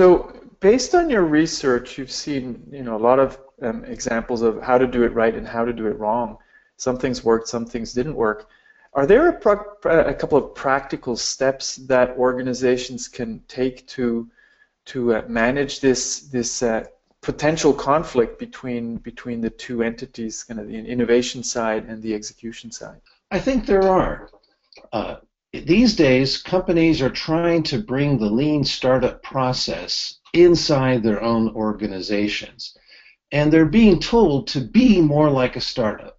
So, 0.00 0.32
based 0.60 0.94
on 0.94 1.10
your 1.10 1.24
research, 1.24 1.98
you've 1.98 2.10
seen 2.10 2.66
you 2.72 2.82
know 2.82 2.96
a 2.96 3.04
lot 3.10 3.18
of 3.18 3.38
um, 3.60 3.84
examples 3.84 4.40
of 4.40 4.62
how 4.62 4.78
to 4.78 4.86
do 4.86 5.02
it 5.02 5.12
right 5.12 5.34
and 5.34 5.46
how 5.46 5.62
to 5.62 5.74
do 5.74 5.88
it 5.88 5.98
wrong. 5.98 6.38
Some 6.78 6.96
things 6.96 7.22
worked, 7.22 7.48
some 7.48 7.66
things 7.66 7.92
didn't 7.92 8.14
work. 8.14 8.48
Are 8.94 9.04
there 9.04 9.28
a, 9.28 10.08
a 10.08 10.14
couple 10.14 10.38
of 10.38 10.54
practical 10.54 11.16
steps 11.16 11.76
that 11.92 12.16
organizations 12.16 13.08
can 13.08 13.42
take 13.46 13.86
to 13.88 14.26
to 14.86 15.16
uh, 15.16 15.22
manage 15.28 15.80
this 15.80 16.20
this 16.20 16.62
uh, 16.62 16.84
potential 17.20 17.74
conflict 17.74 18.38
between 18.38 18.96
between 18.96 19.42
the 19.42 19.50
two 19.50 19.82
entities, 19.82 20.44
kind 20.44 20.60
of 20.60 20.68
the 20.68 20.78
innovation 20.78 21.42
side 21.42 21.84
and 21.84 22.02
the 22.02 22.14
execution 22.14 22.72
side? 22.72 23.02
I 23.30 23.38
think 23.38 23.66
there 23.66 23.82
are. 23.82 24.30
Uh, 24.94 25.16
these 25.52 25.96
days, 25.96 26.40
companies 26.40 27.02
are 27.02 27.10
trying 27.10 27.64
to 27.64 27.82
bring 27.82 28.18
the 28.18 28.30
lean 28.30 28.62
startup 28.62 29.20
process 29.20 30.20
inside 30.32 31.02
their 31.02 31.20
own 31.20 31.48
organizations, 31.56 32.76
and 33.32 33.52
they're 33.52 33.66
being 33.66 33.98
told 33.98 34.46
to 34.48 34.60
be 34.60 35.00
more 35.00 35.28
like 35.28 35.56
a 35.56 35.60
startup. 35.60 36.16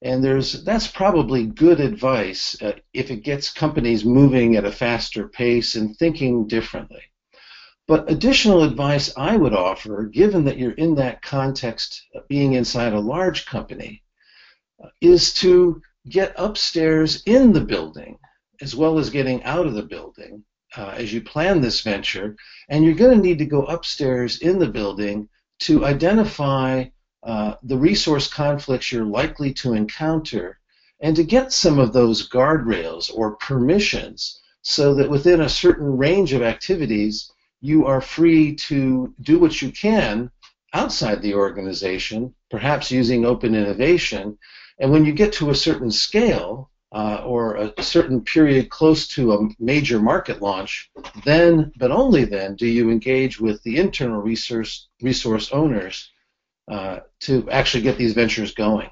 And 0.00 0.24
there's 0.24 0.64
that's 0.64 0.86
probably 0.86 1.44
good 1.44 1.80
advice 1.80 2.56
uh, 2.62 2.72
if 2.94 3.10
it 3.10 3.24
gets 3.24 3.52
companies 3.52 4.06
moving 4.06 4.56
at 4.56 4.64
a 4.64 4.72
faster 4.72 5.28
pace 5.28 5.74
and 5.74 5.94
thinking 5.98 6.46
differently. 6.48 7.02
But 7.86 8.10
additional 8.10 8.62
advice 8.62 9.12
I 9.18 9.36
would 9.36 9.52
offer, 9.52 10.04
given 10.04 10.44
that 10.46 10.58
you're 10.58 10.72
in 10.72 10.94
that 10.94 11.20
context, 11.20 12.06
being 12.26 12.54
inside 12.54 12.94
a 12.94 13.00
large 13.00 13.44
company, 13.44 14.02
uh, 14.82 14.88
is 15.02 15.34
to 15.34 15.82
get 16.08 16.32
upstairs 16.38 17.22
in 17.26 17.52
the 17.52 17.60
building 17.60 18.18
as 18.60 18.76
well 18.76 18.98
as 18.98 19.10
getting 19.10 19.42
out 19.44 19.66
of 19.66 19.74
the 19.74 19.82
building 19.82 20.44
uh, 20.76 20.94
as 20.96 21.12
you 21.12 21.20
plan 21.20 21.60
this 21.60 21.80
venture. 21.80 22.36
And 22.68 22.84
you're 22.84 22.94
going 22.94 23.16
to 23.16 23.22
need 23.22 23.38
to 23.38 23.46
go 23.46 23.64
upstairs 23.64 24.38
in 24.38 24.58
the 24.58 24.68
building 24.68 25.28
to 25.60 25.84
identify 25.84 26.86
uh, 27.22 27.54
the 27.62 27.78
resource 27.78 28.28
conflicts 28.28 28.90
you're 28.90 29.04
likely 29.04 29.52
to 29.54 29.74
encounter 29.74 30.58
and 31.00 31.14
to 31.16 31.24
get 31.24 31.52
some 31.52 31.78
of 31.78 31.92
those 31.92 32.28
guardrails 32.28 33.10
or 33.14 33.36
permissions 33.36 34.40
so 34.62 34.94
that 34.94 35.10
within 35.10 35.40
a 35.40 35.48
certain 35.48 35.96
range 35.96 36.32
of 36.32 36.42
activities 36.42 37.30
you 37.60 37.86
are 37.86 38.00
free 38.00 38.54
to 38.54 39.14
do 39.20 39.38
what 39.38 39.62
you 39.62 39.70
can 39.70 40.30
outside 40.72 41.22
the 41.22 41.34
organization, 41.34 42.34
perhaps 42.50 42.90
using 42.90 43.24
open 43.24 43.54
innovation. 43.54 44.36
And 44.78 44.90
when 44.90 45.04
you 45.04 45.12
get 45.12 45.32
to 45.34 45.50
a 45.50 45.54
certain 45.54 45.90
scale 45.90 46.70
uh, 46.92 47.22
or 47.24 47.56
a 47.56 47.82
certain 47.82 48.20
period 48.20 48.68
close 48.68 49.08
to 49.08 49.32
a 49.32 49.48
major 49.58 49.98
market 49.98 50.42
launch, 50.42 50.90
then, 51.24 51.72
but 51.76 51.90
only 51.90 52.24
then, 52.24 52.54
do 52.54 52.66
you 52.66 52.90
engage 52.90 53.40
with 53.40 53.62
the 53.62 53.78
internal 53.78 54.20
resource, 54.20 54.88
resource 55.00 55.50
owners 55.52 56.10
uh, 56.68 57.00
to 57.20 57.50
actually 57.50 57.82
get 57.82 57.98
these 57.98 58.14
ventures 58.14 58.54
going. 58.54 58.88